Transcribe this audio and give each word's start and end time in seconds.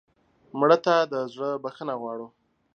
مړه 0.59 0.77
ته 0.85 0.95
د 1.11 1.13
زړه 1.33 1.49
بښنه 1.63 1.93
غواړو 2.01 2.27